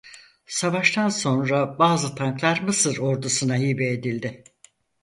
[0.47, 4.43] Savaştan sonra bazı tanklar Mısır Ordusu'na hibe edildi.